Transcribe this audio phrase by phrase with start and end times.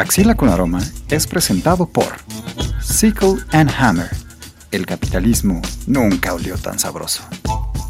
[0.00, 0.80] Axila con Aroma
[1.10, 2.06] es presentado por
[2.80, 4.08] Sickle and Hammer.
[4.72, 7.22] El capitalismo nunca olió tan sabroso.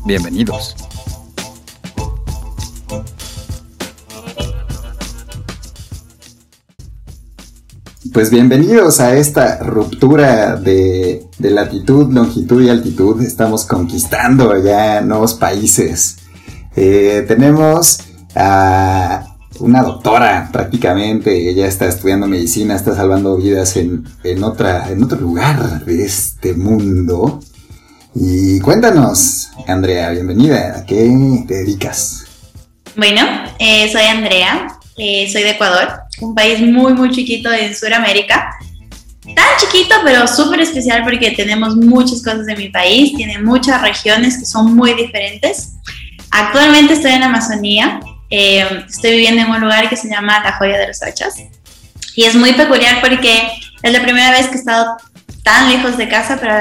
[0.04, 0.74] Bienvenidos.
[8.13, 13.22] Pues bienvenidos a esta ruptura de, latitud, longitud y altitud.
[13.22, 16.16] Estamos conquistando ya nuevos países.
[16.74, 18.01] Eh, tenemos
[18.34, 19.30] a
[19.61, 24.05] una doctora prácticamente, ella está estudiando medicina, está salvando vidas en,
[24.43, 27.41] otra, en otro lugar de este mundo.
[28.15, 32.25] Y cuéntanos, Andrea, bienvenida, ¿a qué te dedicas?
[32.97, 33.23] Bueno,
[33.59, 35.89] eh, soy Andrea, eh, soy de Ecuador,
[36.20, 38.51] un país muy, muy chiquito en Sudamérica.
[39.23, 44.39] Tan chiquito, pero súper especial porque tenemos muchas cosas de mi país, tiene muchas regiones
[44.39, 45.75] que son muy diferentes.
[46.31, 50.79] Actualmente estoy en Amazonía, eh, estoy viviendo en un lugar que se llama La Joya
[50.79, 51.34] de los Ochas.
[52.15, 53.50] Y es muy peculiar porque
[53.83, 54.97] es la primera vez que he estado
[55.42, 56.55] tan lejos de casa, pero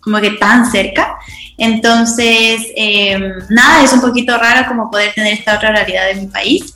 [0.00, 1.16] como que tan cerca.
[1.58, 6.26] Entonces, eh, nada, es un poquito raro como poder tener esta otra realidad en mi
[6.26, 6.74] país.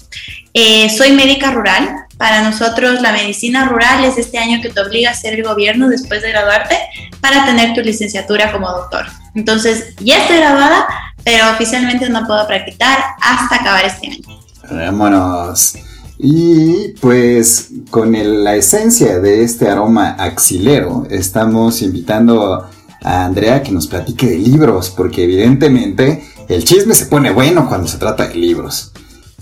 [0.52, 2.06] Eh, soy médica rural.
[2.16, 5.88] Para nosotros la medicina rural es este año que te obliga a hacer el gobierno
[5.88, 6.76] después de graduarte
[7.20, 9.06] para tener tu licenciatura como doctor.
[9.34, 10.86] Entonces, ya estoy graduada,
[11.24, 14.29] pero oficialmente no puedo practicar hasta acabar este año.
[14.70, 15.74] Vámonos.
[16.18, 18.12] Y pues con
[18.44, 22.68] la esencia de este aroma axilero, estamos invitando
[23.02, 27.88] a Andrea que nos platique de libros, porque evidentemente el chisme se pone bueno cuando
[27.88, 28.92] se trata de libros.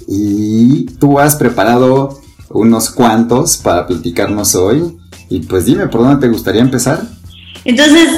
[0.06, 2.20] Y tú has preparado
[2.50, 4.96] unos cuantos para platicarnos hoy.
[5.28, 7.02] Y pues dime, ¿por dónde te gustaría empezar?
[7.64, 8.08] Entonces,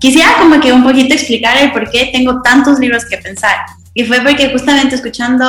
[0.00, 3.56] quisiera como que un poquito explicar el por qué tengo tantos libros que pensar.
[3.94, 5.44] Y fue porque justamente escuchando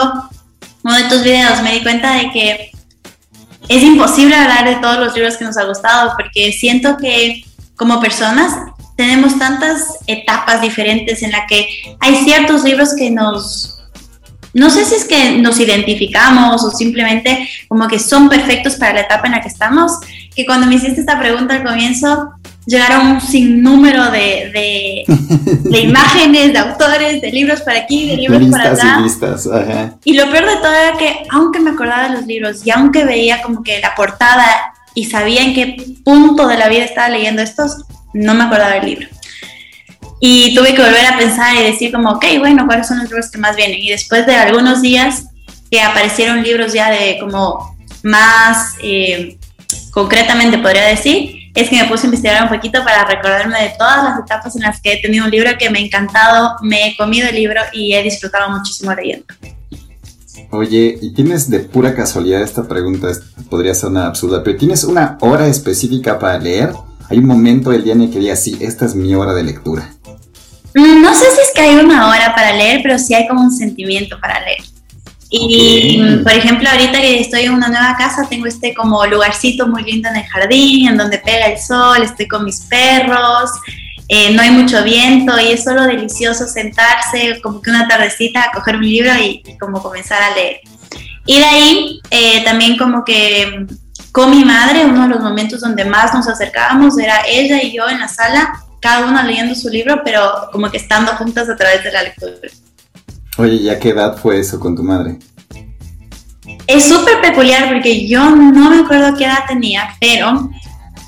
[0.84, 2.72] uno de tus videos me di cuenta de que
[3.68, 7.44] es imposible hablar de todos los libros que nos ha gustado porque siento que
[7.76, 8.54] como personas
[8.96, 11.68] tenemos tantas etapas diferentes en la que
[12.00, 13.78] hay ciertos libros que nos
[14.54, 19.02] no sé si es que nos identificamos o simplemente como que son perfectos para la
[19.02, 19.92] etapa en la que estamos,
[20.36, 22.32] que cuando me hiciste esta pregunta al comienzo,
[22.68, 28.72] llegaron un sinnúmero de, de, imágenes, de autores, de libros para aquí, de libros para
[28.72, 29.96] allá.
[30.04, 32.72] Y, y lo peor de todo era que, aunque me acordaba de los libros y
[32.72, 34.46] aunque veía como que la portada
[34.94, 38.86] y sabía en qué punto de la vida estaba leyendo estos, no me acordaba del
[38.86, 39.08] libro.
[40.20, 43.32] Y tuve que volver a pensar y decir como, ok, bueno, ¿cuáles son los libros
[43.32, 43.80] que más vienen?
[43.80, 45.26] Y después de algunos días
[45.70, 49.38] que aparecieron libros ya de como más eh,
[49.92, 54.04] concretamente podría decir, es que me puse a investigar un poquito para recordarme de todas
[54.04, 56.98] las etapas en las que he tenido un libro que me ha encantado, me he
[56.98, 59.26] comido el libro y he disfrutado muchísimo leyendo.
[60.52, 63.08] Oye, y tienes de pura casualidad esta pregunta,
[63.50, 66.74] podría ser una absurda, pero ¿tienes una hora específica para leer?
[67.10, 69.44] ¿Hay un momento del día en el que digas, sí, esta es mi hora de
[69.44, 69.90] lectura?
[70.76, 73.42] Mm, no sé si es que hay una hora para leer, pero sí hay como
[73.42, 74.64] un sentimiento para leer.
[75.30, 79.84] Y, por ejemplo, ahorita que estoy en una nueva casa, tengo este como lugarcito muy
[79.84, 83.52] lindo en el jardín, en donde pega el sol, estoy con mis perros,
[84.08, 88.52] eh, no hay mucho viento y es solo delicioso sentarse como que una tardecita a
[88.52, 90.62] coger un libro y, como comenzar a leer.
[91.26, 93.66] Y de ahí eh, también como que
[94.14, 97.88] con mi madre, uno de los momentos donde más nos acercábamos era ella y yo
[97.90, 101.84] en la sala, cada una leyendo su libro, pero como que estando juntas a través
[101.84, 102.34] de la lectura.
[103.38, 105.20] Oye, ¿y a qué edad fue eso con tu madre?
[106.66, 110.50] Es súper peculiar porque yo no me acuerdo qué edad tenía, pero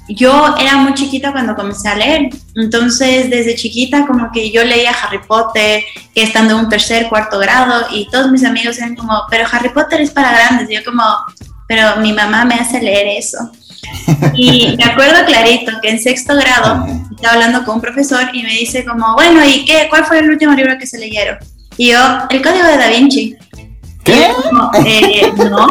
[0.08, 2.30] yo era muy chiquita cuando comencé a leer.
[2.56, 7.40] Entonces, desde chiquita, como que yo leía Harry Potter, que estando en un tercer, cuarto
[7.40, 10.70] grado, y todos mis amigos eran como, pero Harry Potter es para grandes.
[10.70, 11.04] Y yo, como,
[11.68, 13.52] pero mi mamá me hace leer eso.
[14.34, 16.86] Y me acuerdo clarito que en sexto grado
[17.16, 19.88] estaba hablando con un profesor y me dice, como, bueno, ¿y qué?
[19.90, 21.38] ¿Cuál fue el último libro que se leyeron?
[21.80, 21.98] Y yo,
[22.30, 23.38] el código de Da Vinci.
[24.04, 24.32] ¿Qué?
[24.86, 25.66] Eh, no,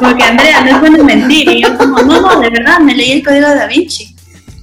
[0.00, 1.48] porque Andrea, no es bueno mentir.
[1.48, 4.12] Y yo como, no, no, de verdad, me leí el código de Da Vinci.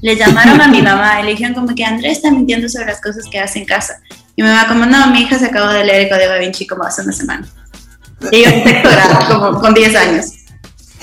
[0.01, 2.99] Le llamaron a mi mamá y le dijeron como que Andrea está mintiendo sobre las
[2.99, 4.01] cosas que hace en casa.
[4.35, 6.39] Y mi mamá como, no, mi hija se acabó de leer el código de Da
[6.39, 7.47] Vinci como hace una semana.
[8.29, 8.51] Y yo
[9.39, 10.25] como con 10 años.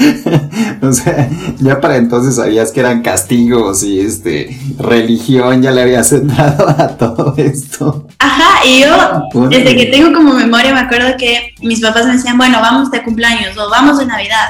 [0.83, 6.13] o sea, ya para entonces sabías que eran castigos y este religión, ya le habías
[6.13, 8.07] entrado a todo esto.
[8.19, 12.39] Ajá, y yo desde que tengo como memoria me acuerdo que mis papás me decían,
[12.39, 14.49] bueno, vamos de cumpleaños o vamos de Navidad.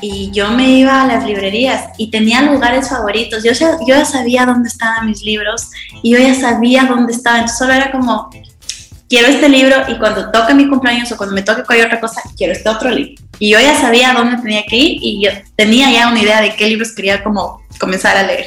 [0.00, 3.44] Y yo me iba a las librerías y tenía lugares favoritos.
[3.44, 5.70] Yo, yo ya sabía dónde estaban mis libros
[6.02, 7.40] y yo ya sabía dónde estaban.
[7.40, 8.28] Entonces solo era como,
[9.08, 12.20] quiero este libro y cuando toque mi cumpleaños o cuando me toque cualquier otra cosa,
[12.36, 15.90] quiero este otro libro Y yo ya sabía dónde tenía que ir y yo tenía
[15.90, 18.46] ya una idea de qué libros quería como comenzar a leer.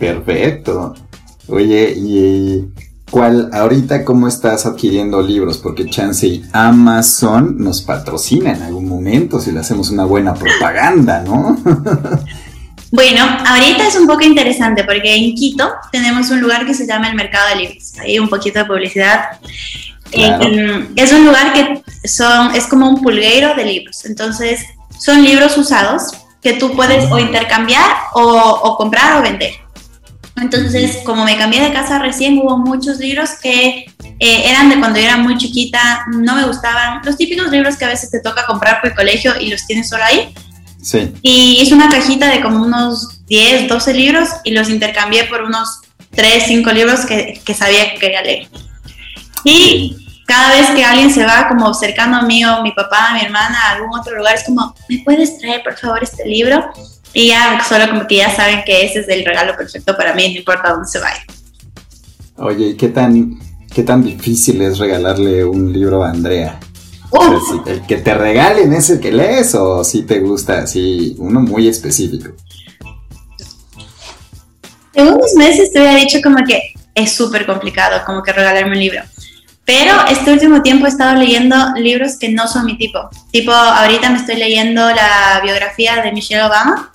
[0.00, 0.96] Perfecto.
[1.46, 2.64] Oye, ¿y
[3.08, 5.58] cuál ahorita cómo estás adquiriendo libros?
[5.58, 11.22] Porque chance y Amazon nos patrocina en algún momento si le hacemos una buena propaganda,
[11.22, 11.56] ¿no?
[12.90, 17.08] Bueno, ahorita es un poco interesante porque en Quito tenemos un lugar que se llama
[17.08, 17.92] el Mercado de Libros.
[17.98, 19.40] Hay un poquito de publicidad.
[20.12, 24.04] Eh, es un lugar que son, es como un pulguero de libros.
[24.04, 24.64] Entonces,
[24.98, 26.12] son libros usados
[26.42, 29.52] que tú puedes o intercambiar o, comprar o vender.
[30.36, 33.86] Entonces, como me cambié de casa recién, hubo muchos libros que
[34.18, 37.00] eh, eran de cuando yo era muy chiquita, no me gustaban.
[37.04, 39.88] Los típicos libros que a veces te toca comprar por el colegio y los tienes
[39.88, 40.34] solo ahí.
[41.22, 45.80] Y hice una cajita de como unos 10, 12 libros y los intercambié por unos
[46.10, 48.48] 3, 5 libros que, que sabía que quería leer.
[49.44, 53.20] Y cada vez que alguien se va como cercano a mí o mi papá, mi
[53.20, 56.70] hermana, a algún otro lugar, es como, ¿me puedes traer por favor este libro?
[57.12, 60.32] Y ya solo como que ya saben que ese es el regalo perfecto para mí,
[60.32, 61.22] no importa dónde se vaya.
[62.36, 63.38] Oye, ¿qué tan,
[63.72, 66.58] qué tan difícil es regalarle un libro a Andrea?
[67.66, 71.68] el que te regalen es el que lees o si te gusta así, uno muy
[71.68, 72.32] específico.
[74.94, 78.78] En unos meses te había dicho como que es súper complicado como que regalarme un
[78.78, 79.02] libro.
[79.64, 83.08] Pero este último tiempo he estado leyendo libros que no son mi tipo.
[83.30, 86.92] Tipo, ahorita me estoy leyendo la biografía de Michelle Obama,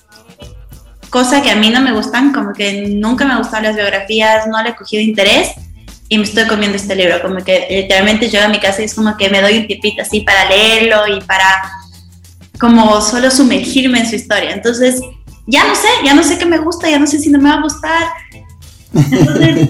[1.10, 4.62] cosa que a mí no me gustan, como que nunca me gustan las biografías, no
[4.62, 5.50] le he cogido interés
[6.08, 8.94] y me estoy comiendo este libro, como que literalmente yo a mi casa y es
[8.94, 11.70] como que me doy un tipito así para leerlo y para
[12.58, 14.52] como solo sumergirme en su historia.
[14.52, 15.00] Entonces,
[15.46, 17.48] ya no sé, ya no sé qué me gusta, ya no sé si no me
[17.48, 18.08] va a gustar.
[18.94, 19.68] Entonces,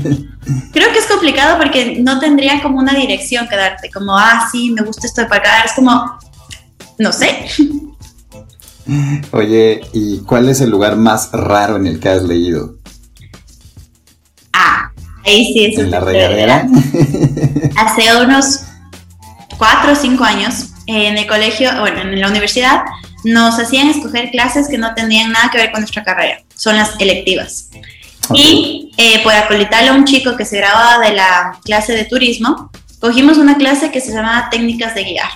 [0.73, 4.71] creo que es complicado porque no tendría como una dirección que darte, como, ah, sí,
[4.71, 6.19] me gusta esto de acá, es como,
[6.99, 7.47] no sé.
[9.33, 12.81] Oye, ¿y cuál es el lugar más raro en el que has leído?
[15.25, 16.67] Ahí sí es ¿En la regadera?
[17.77, 18.61] Hace unos
[19.59, 22.83] cuatro o cinco años, en el colegio, bueno, en la universidad,
[23.25, 26.99] nos hacían escoger clases que no tenían nada que ver con nuestra carrera, son las
[26.99, 27.69] electivas.
[28.35, 32.71] Y eh, por acolitarle a un chico que se graduaba de la clase de turismo,
[33.01, 35.31] cogimos una clase que se llamaba técnicas de guiar.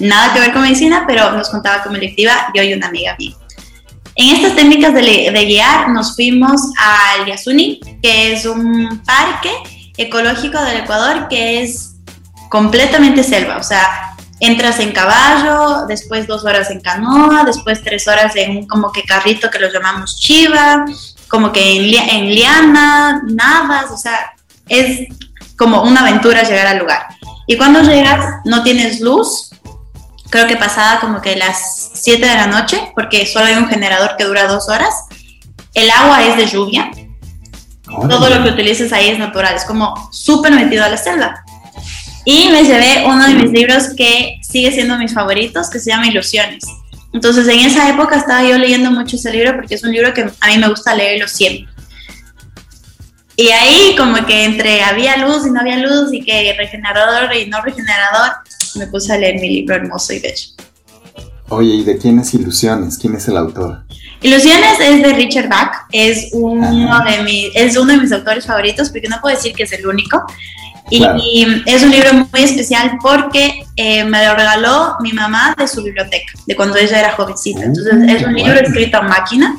[0.00, 3.34] Nada que ver con medicina, pero nos contaba como electiva yo y una amiga mía.
[4.16, 9.50] En estas técnicas de, guiar nos fuimos al Yasuni, que es un parque
[9.96, 11.96] ecológico del Ecuador que es
[12.48, 18.36] completamente selva, o sea, entras en caballo, después dos horas en canoa, después tres horas
[18.36, 20.84] en un como que carrito que lo llamamos chiva,
[21.34, 24.34] como que en, en liana, nadas, o sea,
[24.68, 25.08] es
[25.58, 27.08] como una aventura llegar al lugar.
[27.48, 29.50] Y cuando llegas no tienes luz,
[30.30, 34.14] creo que pasada como que las 7 de la noche, porque solo hay un generador
[34.16, 34.94] que dura dos horas.
[35.74, 36.92] El agua es de lluvia.
[38.08, 41.44] Todo lo que utilices ahí es natural, es como súper metido a la selva.
[42.24, 46.06] Y me llevé uno de mis libros que sigue siendo mis favoritos, que se llama
[46.06, 46.64] Ilusiones.
[47.14, 50.22] Entonces en esa época estaba yo leyendo mucho ese libro porque es un libro que
[50.22, 51.72] a mí me gusta leerlo siempre.
[53.36, 57.46] Y ahí como que entre había luz y no había luz y que regenerador y
[57.46, 58.32] no regenerador,
[58.74, 60.48] me puse a leer mi libro hermoso y bello.
[61.50, 62.98] Oye, ¿y de quién es Ilusiones?
[62.98, 63.84] ¿Quién es el autor?
[64.20, 68.90] Ilusiones es de Richard Bach, es uno, de mis, es uno de mis autores favoritos,
[68.90, 70.24] porque no puedo decir que es el único.
[70.98, 75.82] Y, es un libro muy especial porque eh, me lo regaló mi mamá de su
[75.82, 77.60] biblioteca, de cuando ella era jovencita.
[77.60, 79.56] Uh, Entonces es un libro escrito a máquina,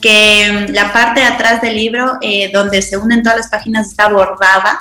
[0.00, 4.08] que la parte de atrás del libro, eh, donde se unen todas las páginas, está
[4.08, 4.78] bordada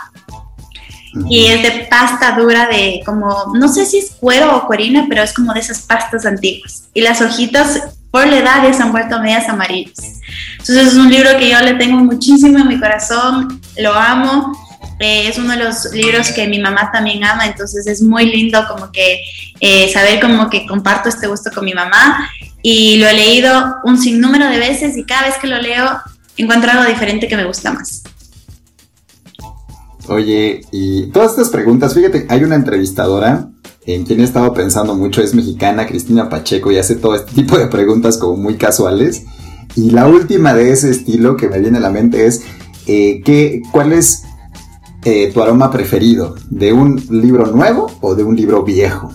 [1.27, 5.23] y es de pasta dura de como, no sé si es cuero o cuerina, pero
[5.23, 6.89] es como de esas pastas antiguas.
[6.93, 7.81] Y las hojitas
[8.11, 10.19] por la edad ya se han vuelto medias amarillas.
[10.59, 14.53] Entonces es un libro que yo le tengo muchísimo en mi corazón, lo amo.
[14.99, 18.59] Eh, es uno de los libros que mi mamá también ama, entonces es muy lindo
[18.67, 19.21] como que
[19.61, 22.29] eh, saber como que comparto este gusto con mi mamá
[22.61, 25.85] y lo he leído un sinnúmero de veces y cada vez que lo leo
[26.35, 28.03] encuentro algo diferente que me gusta más.
[30.07, 33.47] Oye, y todas estas preguntas, fíjate, hay una entrevistadora
[33.85, 37.57] en quien he estado pensando mucho, es mexicana, Cristina Pacheco, y hace todo este tipo
[37.57, 39.23] de preguntas como muy casuales.
[39.75, 42.41] Y la última de ese estilo que me viene a la mente es,
[42.87, 44.23] eh, ¿qué, ¿cuál es
[45.09, 46.35] eh, tu aroma preferido?
[46.49, 49.11] ¿De un libro nuevo o de un libro viejo?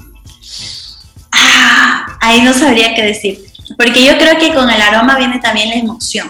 [1.30, 3.44] Ah, ahí no sabría qué decir,
[3.76, 6.28] porque yo creo que con el aroma viene también la emoción.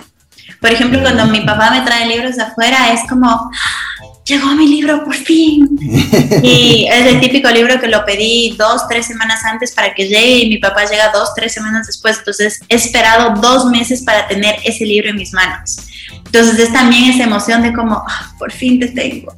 [0.61, 3.51] Por ejemplo, cuando mi papá me trae libros de afuera, es como,
[4.25, 5.69] llegó mi libro por fin.
[6.43, 10.39] y es el típico libro que lo pedí dos, tres semanas antes para que llegue
[10.39, 12.19] y mi papá llega dos, tres semanas después.
[12.19, 15.77] Entonces he esperado dos meses para tener ese libro en mis manos.
[16.27, 19.37] Entonces es también esa emoción de como, ah, por fin te tengo.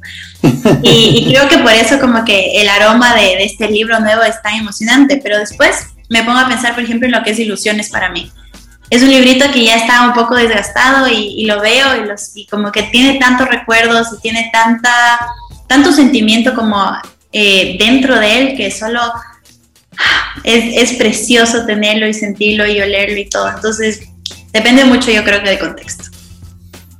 [0.83, 4.41] y, creo que por eso como que el aroma de, de este libro nuevo es
[4.41, 5.19] tan emocionante.
[5.21, 8.31] Pero después me pongo a pensar, por ejemplo, en lo que es ilusiones para mí
[8.89, 12.45] es un librito que ya está un poco desgastado y, lo veo y, los, y
[12.47, 15.19] como que tiene tantos recuerdos y tiene tanta,
[15.67, 16.97] tanto sentimiento como
[17.33, 19.01] eh, dentro de él que solo
[20.43, 23.49] es, es, precioso tenerlo y sentirlo y olerlo y todo.
[23.49, 24.01] Entonces,
[24.51, 26.16] depende mucho yo creo que del contexto.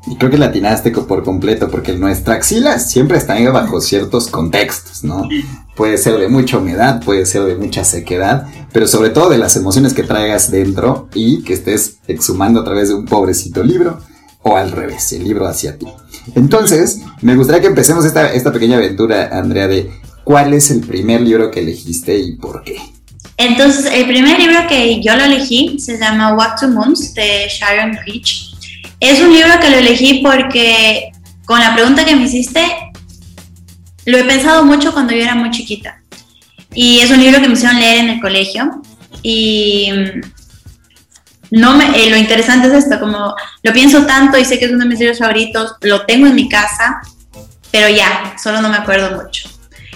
[0.09, 5.03] Y creo que la atinaste por completo, porque nuestra axila siempre está bajo ciertos contextos,
[5.03, 5.27] ¿no?
[5.75, 9.55] Puede ser de mucha humedad, puede ser de mucha sequedad, pero sobre todo de las
[9.55, 13.99] emociones que traigas dentro y que estés exhumando a través de un pobrecito libro,
[14.43, 15.87] o al revés, el libro hacia ti.
[16.35, 19.91] Entonces, me gustaría que empecemos esta, esta pequeña aventura, Andrea, de
[20.23, 22.77] cuál es el primer libro que elegiste y por qué.
[23.37, 27.97] Entonces, el primer libro que yo lo elegí se llama What to Moons de Sharon
[28.05, 28.56] Rich
[28.99, 31.11] es un libro que lo elegí porque
[31.45, 32.65] con la pregunta que me hiciste,
[34.05, 36.01] lo he pensado mucho cuando yo era muy chiquita.
[36.73, 38.81] Y es un libro que me hicieron leer en el colegio.
[39.23, 39.89] Y
[41.51, 44.71] no me, eh, lo interesante es esto, como lo pienso tanto y sé que es
[44.71, 47.01] uno de mis libros favoritos, lo tengo en mi casa,
[47.71, 49.49] pero ya, solo no me acuerdo mucho.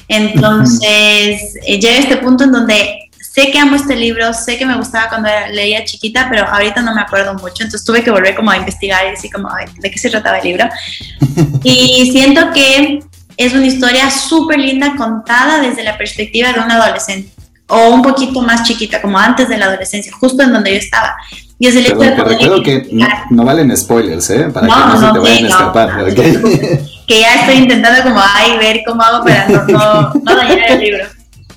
[0.07, 3.00] Entonces, eh, llega este punto en donde
[3.33, 6.93] sé que amo este libro, sé que me gustaba cuando leía chiquita, pero ahorita no
[6.93, 9.97] me acuerdo mucho, entonces tuve que volver como a investigar y decir como, ¿de qué
[9.97, 10.65] se trataba el libro?
[11.63, 12.99] y siento que
[13.37, 17.31] es una historia súper linda contada desde la perspectiva de un adolescente
[17.67, 21.15] o un poquito más chiquita, como antes de la adolescencia, justo en donde yo estaba.
[21.57, 22.89] Y es el hecho de recuerdo que
[23.29, 24.49] no, valen spoilers, ¿eh?
[24.53, 26.05] Para que no, se te vayan a escapar.
[27.07, 30.79] Que ya estoy intentando como, ay, ver cómo hago para no, no, no dañar el
[30.79, 31.05] libro.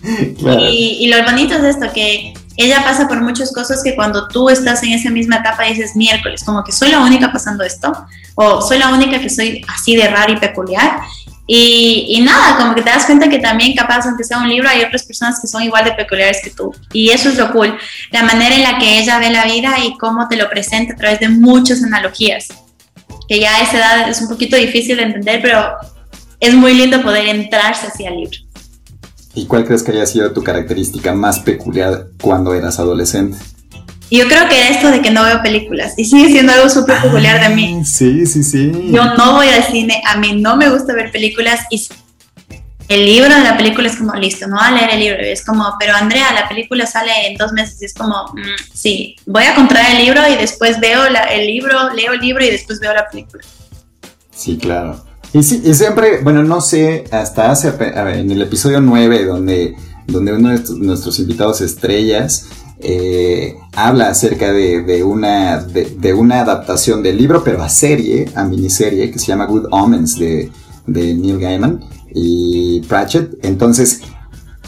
[0.71, 4.83] Y, lo bonito es esto, que ella pasa por muchas cosas que cuando tú estás
[4.83, 7.93] en esa misma etapa dices miércoles, como que soy la única pasando esto,
[8.35, 11.01] o soy la única que soy así de rara y peculiar.
[11.47, 14.69] Y, y, nada, como que te das cuenta que también capaz, aunque sea un libro,
[14.69, 16.75] hay otras personas que son igual de peculiares que tú.
[16.93, 17.77] Y eso es lo cool,
[18.13, 20.97] la manera en la que ella ve la vida y cómo te lo presenta a
[20.97, 22.49] través de muchas analogías,
[23.29, 25.75] que ya a esa edad es un poquito difícil de entender, pero
[26.41, 28.44] es muy lindo poder entrarse hacia el libro.
[29.35, 33.37] ¿Y cuál crees que haya sido tu característica más peculiar cuando eras adolescente?
[34.11, 37.01] Yo creo que era esto de que no veo películas y sigue siendo algo súper
[37.03, 37.79] peculiar de mí.
[37.81, 38.71] Ah, sí, sí, sí.
[38.93, 41.89] Yo no voy al cine, a mí no me gusta ver películas y
[42.89, 45.23] el libro de la película es como, listo, no voy a leer el libro.
[45.23, 49.17] es como, pero Andrea, la película sale en dos meses y es como, mm, sí,
[49.27, 52.81] voy a comprar el libro y después veo el libro, leo el libro y después
[52.81, 53.43] veo la película.
[54.31, 55.03] Sí, claro.
[55.35, 59.75] Y, sí, y siempre, bueno, no sé, hasta hace, en el episodio 9, donde,
[60.07, 62.47] donde uno de nuestros invitados estrellas
[62.79, 69.11] eh, habla acerca de, una, de, una adaptación del libro, pero a serie, a miniserie,
[69.11, 70.53] que se llama Good Omens de,
[70.87, 71.81] Neil Gaiman
[72.15, 73.45] y Pratchett.
[73.45, 74.03] Entonces,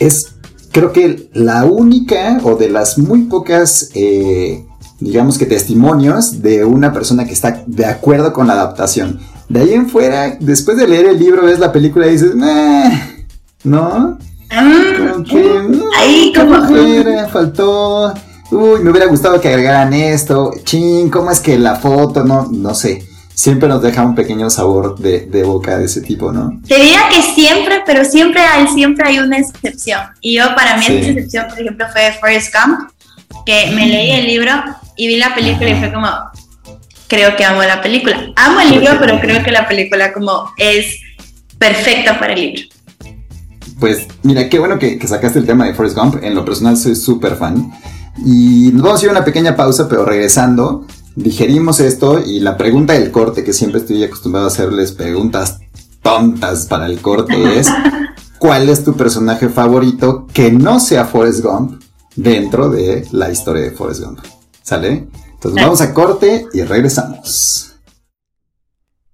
[0.01, 0.33] es
[0.73, 4.67] creo que la única o de las muy pocas, eh,
[4.99, 9.21] digamos que testimonios de una persona que está de acuerdo con la adaptación.
[9.49, 14.19] De ahí en fuera, después de leer el libro, ves la película y dices, ¿no?
[14.51, 15.61] Ah, como que,
[15.97, 18.15] ahí como faltó.
[18.51, 20.53] Uy, me hubiera gustado que agregaran esto.
[20.65, 22.25] Chin, ¿cómo es que la foto?
[22.25, 23.07] No, no sé.
[23.35, 26.59] Siempre nos deja un pequeño sabor de, boca de ese tipo, ¿no?
[26.67, 30.01] Te diría que siempre, pero siempre hay, siempre hay una excepción.
[30.21, 32.91] Y yo, para mí, esa excepción, por ejemplo, fue Forrest Gump,
[33.45, 34.53] que me leí el libro
[34.97, 36.09] y vi la película y fue como,
[37.09, 38.33] creo que amo la película.
[38.37, 41.01] Amo el libro, pero creo que la película como es
[41.59, 42.63] perfecta para el libro.
[43.79, 46.23] Pues mira, qué bueno que, sacaste el tema de Forrest Gump.
[46.23, 47.73] En lo personal soy súper fan.
[48.25, 52.57] Y nos vamos a ir a una pequeña pausa, pero regresando, digerimos esto y la
[52.57, 55.59] pregunta del corte, que siempre estoy acostumbrado a hacerles preguntas
[56.03, 57.69] tontas para el corte, es
[58.39, 61.83] ¿cuál es tu personaje favorito que no sea Forrest Gump
[62.15, 64.21] dentro de la historia de Forrest Gump?
[64.63, 65.09] ¿Sale?
[65.37, 67.77] Entonces vamos a corte y regresamos.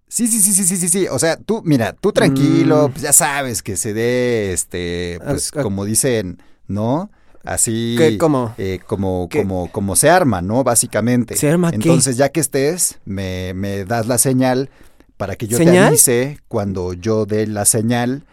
[0.09, 1.07] Sí, sí, sí, sí, sí, sí, sí.
[1.11, 2.93] O sea, tú, mira, tú tranquilo, mm.
[2.93, 7.11] pues ya sabes que se dé, este, pues como dicen, ¿no?
[7.45, 8.55] Así cómo?
[8.57, 10.63] Eh, como, como, como se arma, ¿no?
[10.63, 11.37] Básicamente.
[11.37, 14.71] ¿Se arma Entonces, ya que estés, me, me, das la señal
[15.17, 18.25] para que yo te avise cuando yo dé la señal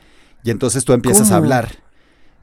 [0.44, 1.78] y entonces tú empiezas a hablar.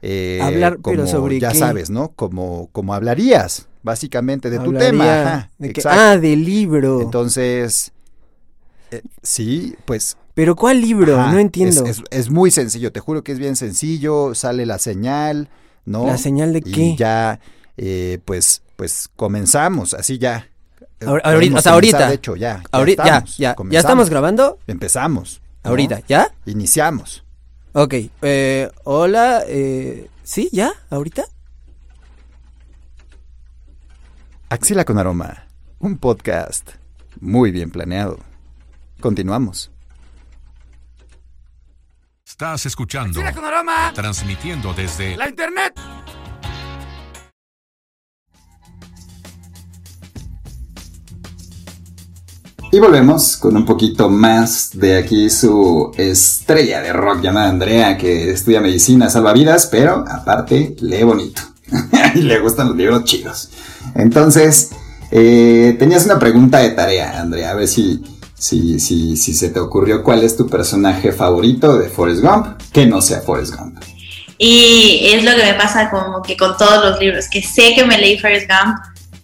[0.01, 2.09] Eh, hablar, como, pero sobre ya sabes, ¿no?
[2.09, 5.49] Como, como hablarías básicamente de tu tema.
[5.85, 7.01] ah, del libro.
[7.01, 7.91] Entonces,
[8.91, 10.15] Eh, sí, pues...
[10.35, 11.17] ¿Pero cuál libro?
[11.17, 11.83] no entiendo.
[12.11, 15.49] Es, muy sencillo, te juro que es bien sencillo, sale la señal,
[15.85, 16.05] ¿no?
[16.05, 16.69] ¿La señal de qué?
[16.69, 17.39] Y ya,
[17.75, 20.47] eh, pues, pues comenzamos, así ya.
[21.05, 22.07] Ahorita, o sea, ahorita.
[22.07, 22.61] De hecho, ya.
[22.71, 23.55] ahorita, ya, ya.
[23.71, 24.59] ¿Ya estamos grabando?
[24.67, 25.41] Empezamos.
[25.63, 26.31] Ahorita, ¿ya?
[26.45, 27.23] Iniciamos.
[27.73, 30.49] Ok, eh, hola, eh, ¿sí?
[30.51, 30.71] ¿Ya?
[30.89, 31.25] ¿Ahorita?
[34.49, 35.45] Axila con Aroma,
[35.79, 36.69] un podcast
[37.19, 38.17] muy bien planeado.
[39.01, 39.71] Continuamos.
[42.25, 43.19] Estás escuchando.
[43.19, 43.91] Axila con Aroma.
[43.93, 45.73] Transmitiendo desde la internet.
[52.71, 58.31] Y volvemos con un poquito más de aquí su estrella de rock llamada Andrea, que
[58.31, 61.41] estudia medicina, salva vidas, pero aparte lee bonito.
[62.15, 63.49] y le gustan los libros chidos.
[63.95, 64.71] Entonces,
[65.11, 68.01] eh, tenías una pregunta de tarea, Andrea, a ver si,
[68.37, 72.85] si, si, si se te ocurrió cuál es tu personaje favorito de Forrest Gump, que
[72.85, 73.81] no sea Forrest Gump.
[74.37, 77.85] Y es lo que me pasa como que con todos los libros, que sé que
[77.85, 78.77] me leí Forrest Gump,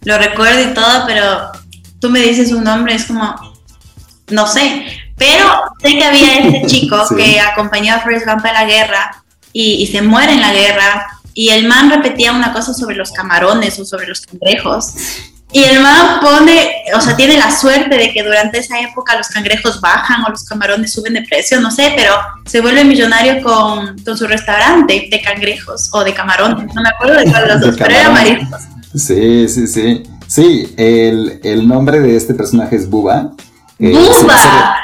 [0.03, 1.51] lo recuerdo y todo, pero
[1.99, 3.35] tú me dices un nombre, es como,
[4.29, 4.85] no sé,
[5.17, 5.45] pero
[5.81, 9.87] sé que había este chico que acompañó a Forrest Gump a la guerra y, y
[9.87, 13.85] se muere en la guerra y el man repetía una cosa sobre los camarones o
[13.85, 14.93] sobre los cangrejos.
[15.51, 19.27] Y el man pone, o sea, tiene la suerte de que durante esa época los
[19.27, 23.99] cangrejos bajan o los camarones suben de precio, no sé, pero se vuelve millonario con,
[23.99, 27.61] con su restaurante de cangrejos o de camarones, no me acuerdo de cuál de los
[27.61, 28.61] dos, pero era mariscos.
[28.95, 30.03] Sí, sí, sí.
[30.27, 33.33] Sí, el, el nombre de este personaje es Buba.
[33.77, 34.81] ¡Buba!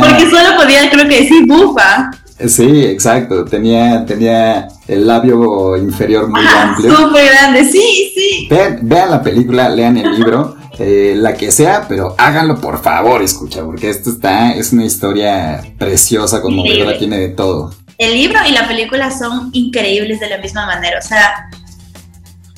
[0.00, 2.10] Porque solo podía, creo que decir Bufa.
[2.44, 3.44] Sí, exacto.
[3.44, 6.94] Tenía, tenía el labio inferior muy amplio.
[6.94, 8.48] Súper grande, sí, sí.
[8.50, 13.64] Vean, la película, lean el libro, eh, la que sea, pero háganlo por favor, escucha,
[13.64, 17.74] porque esto está, es una historia preciosa, conmovedora, tiene de todo.
[17.98, 21.48] El libro y la película son increíbles de la misma manera, o sea,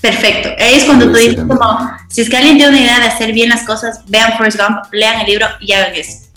[0.00, 0.48] perfecto.
[0.58, 3.48] Es cuando tú dices como, si es que alguien tiene una idea de hacer bien
[3.48, 6.27] las cosas, vean Forrest Gump, lean el libro y hagan eso.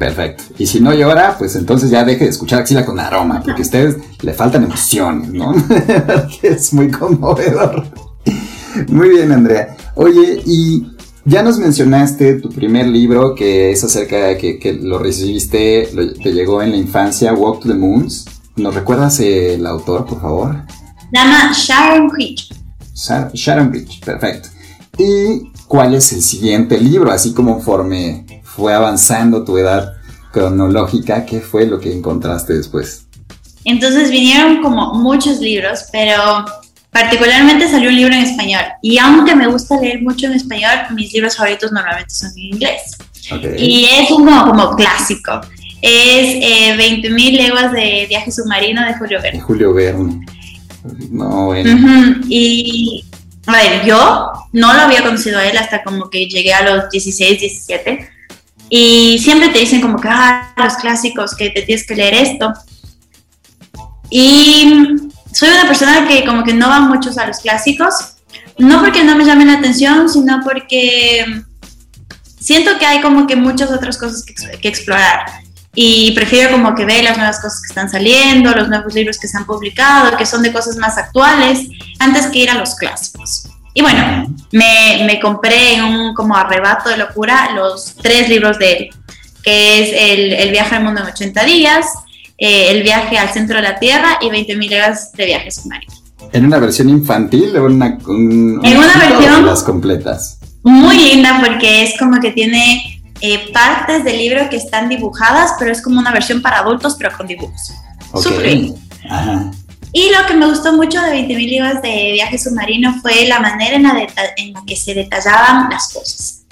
[0.00, 0.44] Perfecto.
[0.58, 3.64] Y si no llora, pues entonces ya deje de escuchar Axila con aroma, porque a
[3.64, 5.54] ustedes le faltan emociones, ¿no?
[6.42, 7.84] es muy conmovedor.
[8.88, 9.76] Muy bien, Andrea.
[9.96, 10.86] Oye, y
[11.26, 15.90] ya nos mencionaste tu primer libro, que es acerca de que, lo recibiste,
[16.22, 18.24] te llegó en la infancia, Walk to the Moons.
[18.56, 20.64] ¿Nos recuerdas el autor, por favor?
[21.12, 22.54] Llama Sharon Creech.
[23.34, 24.48] Sharon Creech, perfecto.
[24.96, 27.12] ¿Y cuál es el siguiente libro?
[27.12, 29.94] Así como conforme fue avanzando tu edad
[30.32, 33.06] cronológica, ¿qué fue lo que encontraste después?
[33.64, 36.44] Entonces vinieron como muchos libros, pero
[36.90, 38.62] particularmente salió un libro en español.
[38.82, 42.96] Y aunque me gusta leer mucho en español, mis libros favoritos normalmente son en inglés.
[43.58, 45.40] Y es uno como clásico.
[45.82, 49.38] Es eh, 20.000 leguas de viaje submarino de Julio Verne.
[49.38, 50.26] De Julio Verne.
[51.10, 52.20] No, bueno.
[52.28, 53.04] Y,
[53.46, 56.90] a ver, yo no lo había conocido a él hasta como que llegué a los
[56.90, 58.19] 16, 17
[58.70, 62.54] y siempre te dicen como que, ah, los clásicos, que te tienes que leer esto.
[64.08, 64.72] Y
[65.32, 68.14] soy una persona que como que no va mucho a los clásicos,
[68.58, 71.42] no porque no me llamen la atención, sino porque
[72.38, 75.26] siento que hay como que muchas otras cosas que, que explorar.
[75.74, 79.26] Y prefiero como que ver las nuevas cosas que están saliendo, los nuevos libros que
[79.26, 83.48] se han publicado, que son de cosas más actuales, antes que ir a los clásicos.
[83.74, 88.72] Y bueno, me, me, compré en un como arrebato de locura los tres libros de
[88.72, 88.90] él,
[89.44, 91.86] que es El, el viaje al mundo en 80 días,
[92.36, 95.92] eh, El viaje al centro de la Tierra y 20.000 horas de viaje submarino.
[96.32, 100.38] ¿En una versión infantil o una, en una versión las completas?
[100.62, 105.70] Muy linda porque es como que tiene eh, partes del libro que están dibujadas, pero
[105.70, 107.72] es como una versión para adultos, pero con dibujos.
[108.12, 108.74] Okay.
[109.08, 109.50] Ajá.
[109.92, 113.76] Y lo que me gustó mucho de 20.000 libros de viaje submarino fue la manera
[113.76, 116.44] en la, en la que se detallaban las cosas.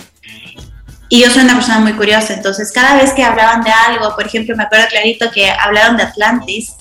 [1.10, 4.26] Y yo soy una persona muy curiosa, entonces cada vez que hablaban de algo, por
[4.26, 6.74] ejemplo, me acuerdo clarito que hablaron de Atlantis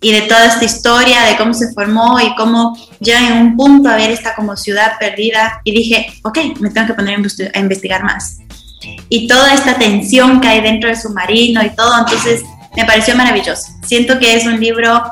[0.00, 3.90] y de toda esta historia, de cómo se formó y cómo ya en un punto
[3.90, 7.18] a ver esta como ciudad perdida, y dije, ok, me tengo que poner
[7.54, 8.38] a investigar más.
[9.08, 12.42] Y toda esta tensión que hay dentro del submarino y todo, entonces
[12.76, 13.68] me pareció maravilloso.
[13.82, 15.02] Siento que es un libro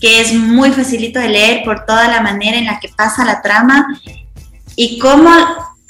[0.00, 3.42] que es muy facilito de leer por toda la manera en la que pasa la
[3.42, 3.86] trama
[4.76, 5.30] y cómo,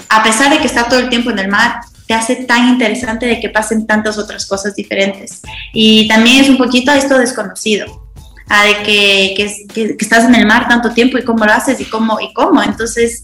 [0.09, 3.27] a pesar de que está todo el tiempo en el mar, te hace tan interesante
[3.27, 5.43] de que pasen tantas otras cosas diferentes.
[5.75, 8.09] Y también es un poquito esto desconocido,
[8.49, 9.35] a de que,
[9.75, 12.63] que, estás en el mar tanto tiempo y cómo lo haces y cómo y cómo.
[12.63, 13.23] Entonces,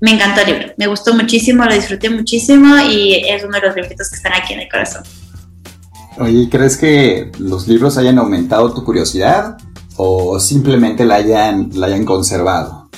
[0.00, 3.76] me encantó el libro, me gustó muchísimo, lo disfruté muchísimo y es uno de los
[3.76, 5.04] libritos que están aquí en el corazón.
[6.18, 9.56] Oye, ¿crees que los libros hayan aumentado tu curiosidad
[9.96, 12.88] o simplemente la hayan, la hayan conservado?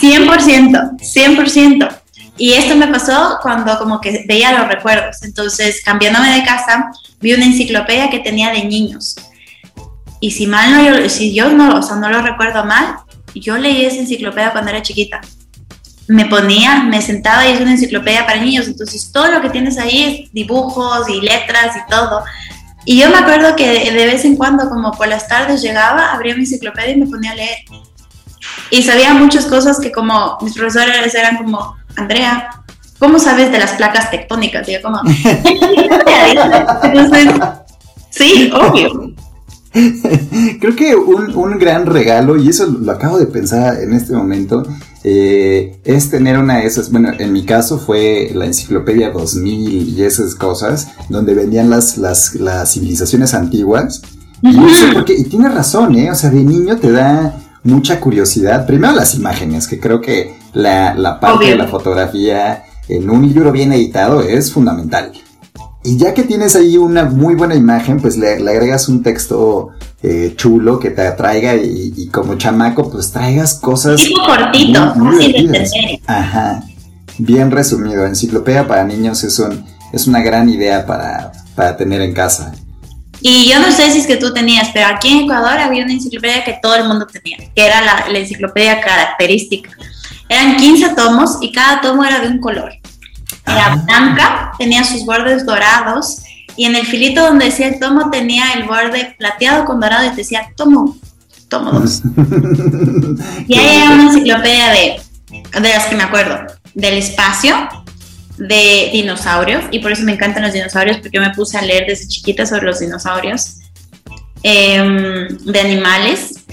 [0.00, 1.98] 100%, 100%.
[2.36, 5.16] Y esto me pasó cuando como que veía los recuerdos.
[5.22, 9.16] Entonces, cambiándome de casa, vi una enciclopedia que tenía de niños.
[10.20, 12.96] Y si mal no, si yo no, o sea, no lo recuerdo mal,
[13.34, 15.20] yo leí esa enciclopedia cuando era chiquita.
[16.06, 18.66] Me ponía, me sentaba y es una enciclopedia para niños.
[18.66, 22.22] Entonces, todo lo que tienes ahí es dibujos y letras y todo.
[22.84, 26.34] Y yo me acuerdo que de vez en cuando, como por las tardes llegaba, abría
[26.34, 27.58] mi enciclopedia y me ponía a leer.
[28.70, 32.50] Y sabía muchas cosas que como mis profesores eran como, Andrea,
[32.98, 34.68] ¿cómo sabes de las placas tectónicas?
[34.68, 35.00] Y yo como,
[36.82, 37.28] entonces,
[38.10, 39.14] sí, obvio.
[40.60, 44.64] Creo que un, un, gran regalo, y eso lo acabo de pensar en este momento,
[45.10, 50.02] eh, es tener una de esas, bueno, en mi caso fue la enciclopedia 2000 y
[50.02, 54.02] esas cosas, donde venían las, las, las civilizaciones antiguas.
[54.42, 54.54] Y,
[54.92, 56.10] porque, y tienes razón, ¿eh?
[56.10, 58.66] O sea, de niño te da mucha curiosidad.
[58.66, 63.50] Primero las imágenes, que creo que la, la parte de la fotografía en un libro
[63.50, 65.12] bien editado es fundamental.
[65.84, 69.70] Y ya que tienes ahí una muy buena imagen, pues le, agregas un texto
[70.02, 74.00] eh, chulo que te atraiga y, como chamaco, pues traigas cosas.
[74.00, 76.62] Tipo cortito, fácil de Ajá.
[77.18, 78.06] Bien resumido.
[78.06, 82.52] Enciclopedia para niños es, un, es una gran idea para, para tener en casa.
[83.20, 85.92] Y yo no sé si es que tú tenías, pero aquí en Ecuador había una
[85.92, 89.70] enciclopedia que todo el mundo tenía, que era la, la enciclopedia característica.
[90.28, 92.70] Eran 15 tomos y cada tomo era de un color.
[93.44, 93.82] Era ah.
[93.84, 96.18] blanca, tenía sus bordes dorados
[96.58, 100.16] y en el filito donde decía el tomo tenía el borde plateado con dorado y
[100.16, 100.98] decía tomo,
[101.48, 102.02] tomo dos.
[103.46, 107.54] y ahí era una enciclopedia de, de las que me acuerdo, del espacio,
[108.38, 111.86] de dinosaurios, y por eso me encantan los dinosaurios, porque yo me puse a leer
[111.86, 113.58] desde chiquita sobre los dinosaurios,
[114.42, 116.44] em, de animales,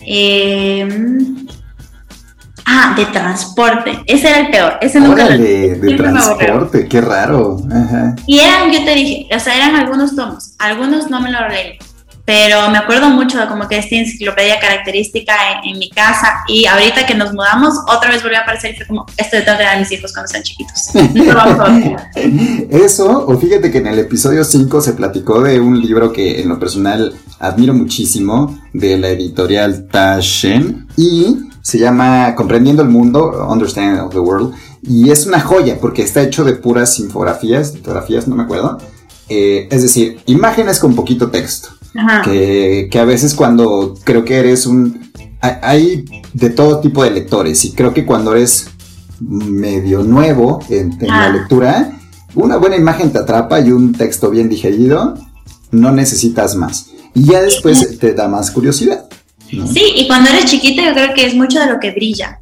[0.00, 1.46] em,
[2.96, 4.02] de transporte.
[4.06, 4.78] Ese era el peor.
[4.80, 7.58] Ese nunca de transporte, qué raro.
[8.26, 10.54] Y eran, yo te dije, o sea, eran algunos tomos.
[10.58, 11.78] Algunos no me lo leí.
[12.26, 15.32] Pero me acuerdo mucho de como que esta enciclopedia característica
[15.64, 16.42] en, mi casa.
[16.48, 19.42] Y ahorita que nos mudamos, otra vez volvió a aparecer y fue como, esto de
[19.42, 20.90] tengo que dar a mis hijos cuando sean chiquitos.
[22.70, 26.48] Eso, o fíjate que en el episodio 5 se platicó de un libro que en
[26.48, 30.88] lo personal admiro muchísimo, de la editorial Taschen.
[30.96, 36.02] Y se llama Comprendiendo el Mundo, Understanding of the World, y es una joya porque
[36.02, 38.78] está hecho de puras infografías, fotografías, no me acuerdo.
[39.28, 41.70] Eh, es decir, imágenes con poquito texto.
[42.22, 45.10] Que, a veces cuando creo que eres un...
[45.40, 48.68] Hay de todo tipo de lectores y creo que cuando eres
[49.18, 51.98] medio nuevo en, la lectura,
[52.36, 55.14] una buena imagen te atrapa y un texto bien digerido,
[55.72, 56.90] no necesitas más.
[57.12, 59.05] Y ya después te da más curiosidad.
[59.72, 62.38] Sí, y cuando eres chiquita yo creo que es mucho de lo que brilla.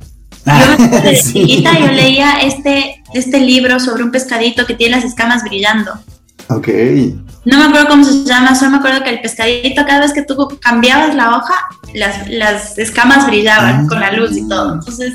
[0.47, 5.43] Yo de chiquita yo leía este, este libro sobre un pescadito que tiene las escamas
[5.43, 5.93] brillando.
[6.49, 6.69] Ok.
[7.45, 10.23] No me acuerdo cómo se llama, solo me acuerdo que el pescadito cada vez que
[10.23, 11.55] tú cambiabas la hoja,
[11.95, 14.71] las, las escamas brillaban con la luz y todo.
[14.71, 14.75] Ah.
[14.75, 15.15] Entonces,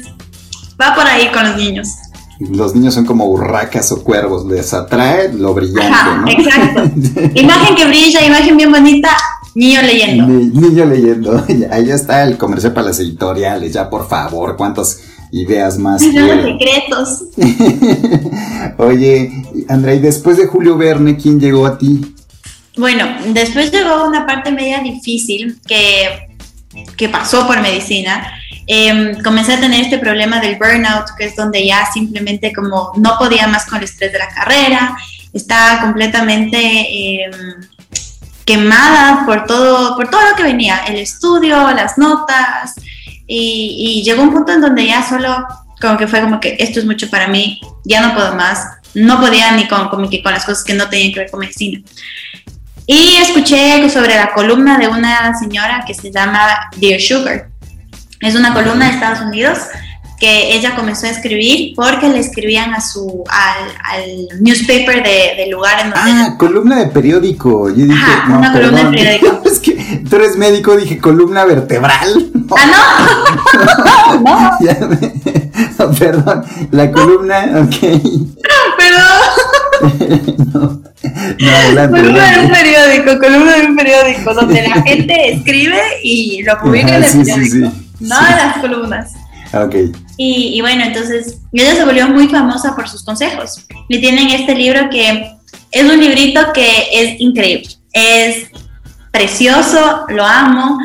[0.80, 1.90] va por ahí con los niños.
[2.40, 6.28] Los niños son como burracas o cuervos, les atrae lo brillante, ¿no?
[6.28, 6.84] Exacto.
[7.36, 9.10] imagen que brilla, imagen bien bonita,
[9.56, 10.28] Niño leyendo.
[10.28, 11.46] niño leyendo.
[11.72, 13.74] Ahí está el comercio para las editoriales.
[13.74, 16.02] Ya, por favor, cuántas ideas más.
[16.04, 17.24] Los secretos.
[18.78, 19.32] Oye,
[19.68, 22.16] Andrea, y después de Julio Verne, ¿quién llegó a ti?
[22.78, 26.30] Bueno, después llegó una parte media difícil que,
[26.96, 28.26] que pasó por medicina.
[28.68, 33.18] Em, comencé a tener este problema del burnout, que es donde ya simplemente como no
[33.18, 34.96] podía más con el estrés de la carrera,
[35.34, 37.32] estaba completamente eh,
[38.50, 42.74] quemada por todo, por todo lo que venía, el estudio, las notas,
[43.28, 45.46] y, llegó un punto en donde ya solo
[45.80, 49.20] como que fue como que esto es mucho para mí, ya no puedo más, no
[49.22, 51.80] podía ni con, con, con las cosas que no tenían que ver con medicina.
[52.88, 57.50] Y escuché sobre la columna de una señora que se llama Dear Sugar.
[58.20, 59.60] Es una columna de Estados Unidos
[60.20, 65.86] que ella comenzó a escribir porque le escribían a su al, newspaper de, del lugar
[65.86, 67.70] en donde ah columna de periódico.
[67.70, 67.96] Yo dije
[68.28, 69.42] no, una columna de periódico.
[69.50, 72.32] Es que tú eres médico dije columna vertebral.
[72.52, 72.66] Ah
[74.22, 74.58] no.
[75.78, 75.92] No.
[75.98, 76.44] Perdón.
[76.72, 77.80] La columna ok.
[78.78, 79.20] Perdón.
[80.52, 85.80] No, no adelante, columna de un periódico columna de un periódico donde la gente escribe
[86.04, 87.46] y lo publica en el sí, periódico.
[87.46, 87.88] sí, sí.
[88.02, 89.14] no las columnas.
[89.54, 89.76] Ok.
[90.22, 93.66] Y, y, bueno, entonces ella se volvió muy famosa por sus consejos.
[93.88, 95.32] Y tienen este libro que
[95.72, 98.48] Es un librito que es increíble, es
[99.12, 100.78] precioso, lo amo,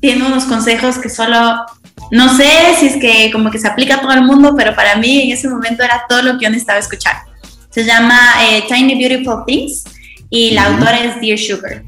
[0.00, 1.64] tiene unos consejos que solo,
[2.10, 4.96] no sé si es que como que se aplica a todo el mundo, pero para
[4.96, 7.14] mí en ese momento era todo lo que yo necesitaba escuchar.
[7.70, 9.84] Se llama eh, Tiny Beautiful Things
[10.28, 11.82] y la autora es Dear Sugar.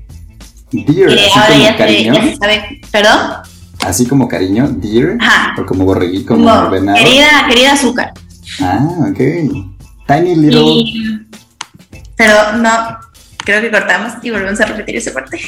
[0.72, 3.20] Dear, así ahora ya, se- ya se sabe, perdón,
[3.88, 5.16] Así como cariño, dear.
[5.18, 5.54] Ajá.
[5.58, 6.98] O como borreguito, como como venado.
[6.98, 8.12] querida, querida azúcar.
[8.60, 9.18] Ah, ok.
[10.06, 10.60] Tiny little.
[10.60, 11.26] Y,
[12.14, 12.68] pero no,
[13.38, 15.40] creo que cortamos y volvemos a repetir esa parte.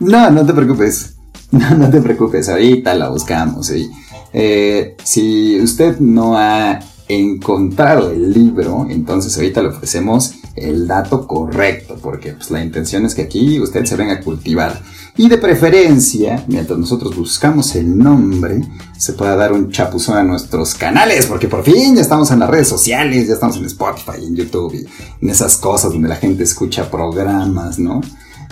[0.00, 1.10] No, no te preocupes.
[1.50, 2.48] No, no te preocupes.
[2.48, 3.68] Ahorita la buscamos.
[3.68, 3.88] ¿sí?
[4.32, 11.96] Eh, si usted no ha encontrado el libro, entonces ahorita le ofrecemos el dato correcto,
[12.02, 14.80] porque pues, la intención es que aquí usted se venga a cultivar.
[15.16, 18.60] Y de preferencia, mientras nosotros buscamos el nombre,
[18.98, 22.50] se pueda dar un chapuzón a nuestros canales, porque por fin ya estamos en las
[22.50, 26.42] redes sociales, ya estamos en Spotify, en YouTube y en esas cosas donde la gente
[26.42, 28.00] escucha programas, ¿no?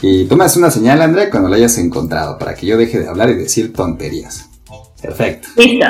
[0.02, 3.30] Y haces una señal, Andrea, cuando la hayas encontrado, para que yo deje de hablar
[3.30, 4.48] y decir tonterías.
[5.00, 5.48] Perfecto.
[5.56, 5.86] Listo.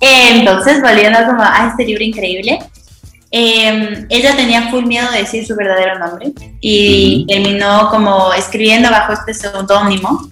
[0.00, 2.58] Entonces, volviendo como a este libro increíble,
[3.36, 9.12] eh, ella tenía full miedo de decir su verdadero nombre y terminó como escribiendo bajo
[9.12, 10.28] este seudónimo.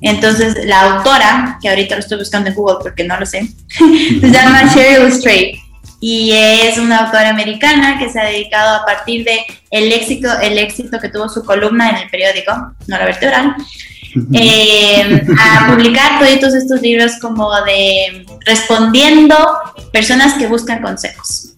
[0.00, 3.46] Entonces, la autora, que ahorita lo estoy buscando en Google porque no lo sé,
[3.78, 5.58] se llama Cheryl Strait
[6.00, 10.58] y es una autora americana que se ha dedicado a partir de el éxito, el
[10.58, 12.52] éxito que tuvo su columna en el periódico,
[12.88, 13.54] no la vertebral,
[14.32, 19.36] eh, a publicar todos estos libros como de respondiendo
[19.92, 21.49] personas que buscan consejos.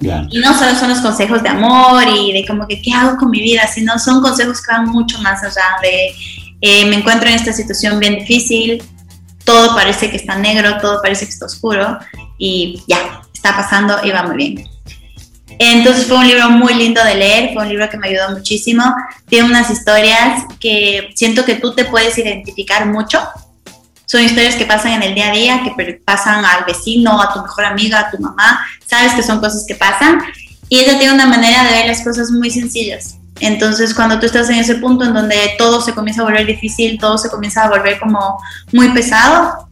[0.00, 3.30] Y no solo son los consejos de amor y de como que qué hago con
[3.30, 6.14] mi vida, sino son consejos que van mucho más allá de
[6.62, 8.82] eh, me encuentro en esta situación bien difícil,
[9.44, 11.98] todo parece que está negro, todo parece que está oscuro
[12.38, 14.68] y ya, está pasando y va muy bien.
[15.58, 18.82] Entonces fue un libro muy lindo de leer, fue un libro que me ayudó muchísimo.
[19.28, 23.20] Tiene unas historias que siento que tú te puedes identificar mucho.
[24.10, 27.42] Son historias que pasan en el día a día, que pasan al vecino, a tu
[27.42, 28.58] mejor amiga, a tu mamá.
[28.84, 30.20] Sabes que son cosas que pasan.
[30.68, 33.18] Y ella tiene una manera de ver las cosas muy sencillas.
[33.38, 36.98] Entonces, cuando tú estás en ese punto en donde todo se comienza a volver difícil,
[36.98, 38.40] todo se comienza a volver como
[38.72, 39.68] muy pesado,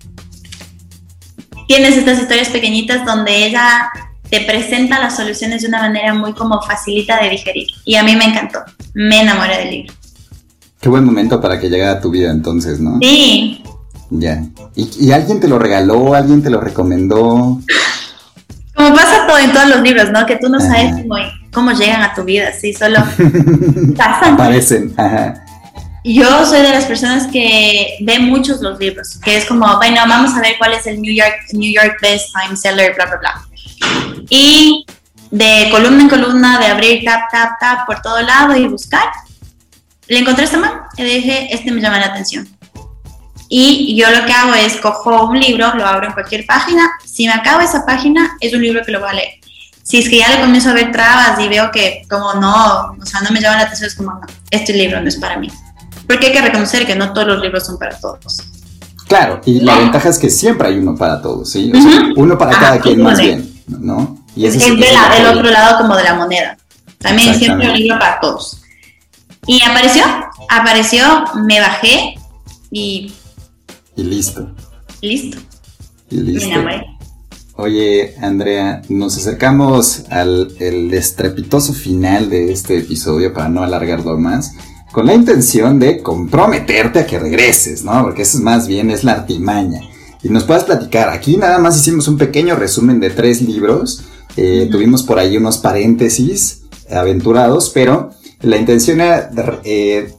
[1.66, 3.90] tienes estas historias pequeñitas donde ella
[4.30, 7.66] te presenta las soluciones de una manera muy como facilita de digerir.
[7.84, 8.60] Y a mí me encantó,
[8.94, 9.94] me enamoré del libro.
[10.80, 13.00] Qué buen momento para que llegara a tu vida entonces, ¿no?
[13.02, 13.64] Sí,
[14.10, 14.42] Ya.
[14.74, 16.14] ¿Y, y alguien te lo regaló?
[16.14, 17.60] ¿Alguien te lo recomendó?
[18.78, 20.24] como pasa todo en todos los libros, ¿no?
[20.24, 21.16] Que tú no sabes cómo,
[21.52, 22.98] cómo llegan a tu vida, sí, solo
[23.96, 24.34] pasan.
[24.34, 24.94] Aparecen.
[24.96, 25.34] Ajá.
[26.04, 30.32] Yo soy de las personas que ve muchos los libros, que es como, bueno, vamos
[30.36, 33.48] a ver cuál es el New York, New York Best Time Seller, bla, bla, bla.
[34.30, 34.86] Y
[35.32, 39.08] de columna en columna, de abrir tap, tap, tap por todo lado y buscar,
[40.06, 42.48] le encontré esta man y dije, este me llama la atención.
[43.48, 47.26] Y yo lo que hago es cojo un libro, lo abro en cualquier página, si
[47.26, 49.30] me acaba esa página, es un libro que lo voy a leer.
[49.82, 53.06] Si es que ya le comienzo a ver trabas y veo que como no, o
[53.06, 55.48] sea, no me llama la atención, es como, no, este libro no es para mí.
[56.06, 58.36] Porque hay que reconocer que no todos los libros son para todos.
[59.08, 61.72] Claro, y la ventaja es que siempre hay uno para todos, ¿sí?
[61.74, 63.24] O sea, uno para Ah, cada quien más vale.
[63.36, 64.18] bien, ¿no?
[64.36, 65.30] Y Es del apoyo.
[65.32, 66.58] otro lado como de la moneda.
[66.98, 68.60] También siempre un libro para todos.
[69.46, 70.02] Y apareció,
[70.50, 72.16] apareció, me bajé
[72.70, 73.14] y
[73.98, 74.48] Y listo.
[75.02, 75.38] listo.
[76.08, 76.48] Y Me listo.
[76.50, 76.86] enamoré.
[77.56, 84.52] Oye, Andrea, nos acercamos al el estrepitoso final de este episodio para no alargarlo más,
[84.92, 88.04] con la intención de comprometerte a que regreses, ¿no?
[88.04, 89.80] Porque eso es más bien es la artimaña.
[90.22, 91.08] Y nos puedas platicar.
[91.08, 94.04] Aquí nada más hicimos un pequeño resumen de tres libros.
[94.36, 94.68] Eh.
[94.70, 98.10] Tuvimos por ahí unos paréntesis aventurados, pero
[98.42, 99.30] la intención era
[99.64, 100.12] eh,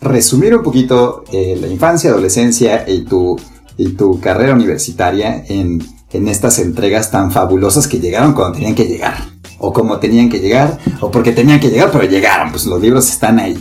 [0.00, 3.36] resumir un poquito eh, la infancia, adolescencia y tu,
[3.76, 5.82] y tu carrera universitaria en,
[6.12, 9.14] en estas entregas tan fabulosas que llegaron cuando tenían que llegar.
[9.58, 13.08] O como tenían que llegar, o porque tenían que llegar, pero llegaron, pues los libros
[13.08, 13.56] están ahí.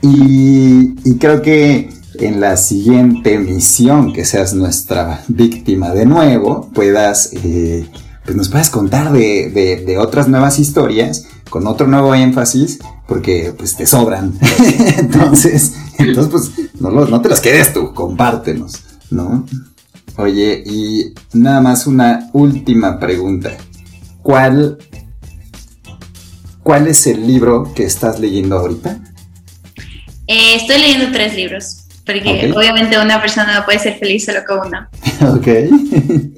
[0.00, 1.88] Y, creo que
[2.20, 7.84] en la siguiente misión que seas nuestra víctima de nuevo, puedas, eh,
[8.24, 9.50] pues nos puedas contar de-
[9.84, 14.38] de otras nuevas historias con otro nuevo énfasis, porque pues te sobran.
[14.98, 19.46] entonces, entonces pues no, los- no te los quedes tú, compártenos, ¿no?
[20.16, 23.50] Oye, y nada más una última pregunta.
[24.22, 24.78] ¿Cuál,
[26.62, 28.98] ¿Cuál es el libro que estás leyendo ahorita?
[30.26, 31.80] Eh, estoy leyendo tres libros.
[32.06, 34.86] Porque obviamente una persona no puede ser feliz solo con uno.
[35.36, 35.46] ok.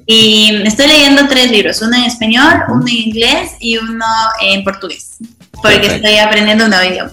[0.05, 4.05] Y estoy leyendo tres libros, uno en español, uno en inglés y uno
[4.41, 5.17] en portugués.
[5.61, 6.07] Porque Perfecto.
[6.07, 7.11] estoy aprendiendo un nuevo idioma.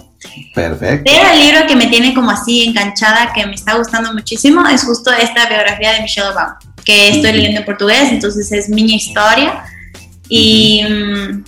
[0.53, 1.11] Perfecto.
[1.11, 4.83] Pero el libro que me tiene como así enganchada, que me está gustando muchísimo, es
[4.83, 9.63] justo esta biografía de Michelle Obama, que estoy leyendo en portugués, entonces es mi historia
[10.29, 11.43] y mm,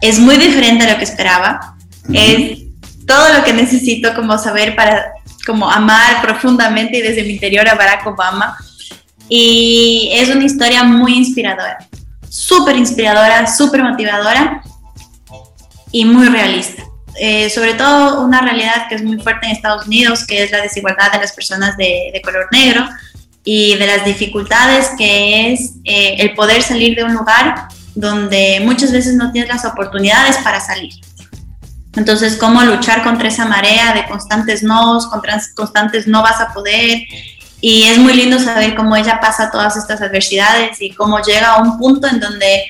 [0.00, 1.76] es muy diferente a lo que esperaba.
[2.12, 2.58] Es
[3.06, 5.12] todo lo que necesito como saber para
[5.46, 8.56] como amar profundamente y desde mi interior a Barack Obama.
[9.28, 11.78] Y es una historia muy inspiradora,
[12.28, 14.62] súper inspiradora, súper motivadora
[15.92, 16.84] y muy realista.
[17.20, 20.60] Eh, sobre todo una realidad que es muy fuerte en Estados Unidos, que es la
[20.60, 22.86] desigualdad de las personas de, de color negro
[23.50, 28.92] y de las dificultades que es eh, el poder salir de un lugar donde muchas
[28.92, 30.92] veces no tienes las oportunidades para salir.
[31.96, 37.02] Entonces, cómo luchar contra esa marea de constantes nos, contra constantes no vas a poder.
[37.60, 41.62] Y es muy lindo saber cómo ella pasa todas estas adversidades y cómo llega a
[41.62, 42.64] un punto en donde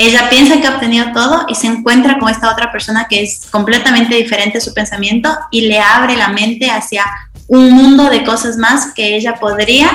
[0.00, 3.46] ella piensa que ha obtenido todo y se encuentra con esta otra persona que es
[3.50, 7.04] completamente diferente a su pensamiento y le abre la mente hacia
[7.48, 9.90] un mundo de cosas más que ella podría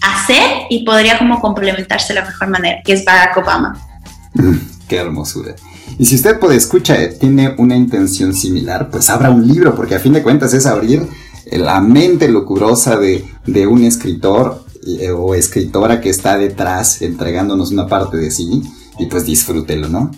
[0.00, 3.78] hacer y podría como complementarse de la mejor manera, que es Barack Obama.
[4.32, 4.56] Mm,
[4.88, 5.56] Qué hermosura.
[5.98, 10.00] Y si usted puede escuchar, tiene una intención similar, pues abra un libro, porque a
[10.00, 11.06] fin de cuentas es abrir
[11.50, 17.86] la mente locurosa de, de un escritor eh, o escritora que está detrás entregándonos una
[17.86, 18.62] parte de sí
[19.02, 20.10] y pues disfrútelo, ¿no?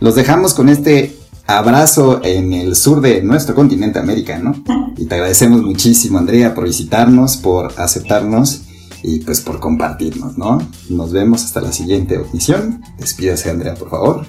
[0.00, 4.54] Los dejamos con este abrazo en el sur de nuestro continente americano
[4.96, 8.62] y te agradecemos muchísimo Andrea por visitarnos, por aceptarnos
[9.02, 10.58] y pues por compartirnos, ¿no?
[10.88, 12.82] Nos vemos hasta la siguiente emisión.
[12.98, 14.26] Despídase Andrea, por favor.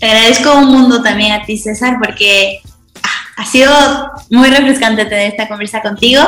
[0.00, 2.60] Te agradezco un mundo también a ti, César, porque
[3.44, 3.70] ha sido
[4.30, 6.22] muy refrescante tener esta conversa contigo.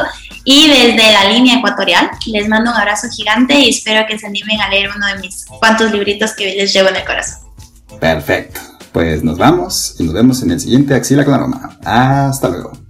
[0.44, 4.61] Y desde la línea ecuatorial, les mando un abrazo gigante y espero que se animen
[4.61, 7.38] a leer uno de mis cuantos libritos que les llevo en el corazón.
[7.98, 8.61] Perfecto.
[8.92, 11.79] Pues nos vamos y nos vemos en el siguiente Axila con Aroma.
[11.85, 12.86] Hasta luego.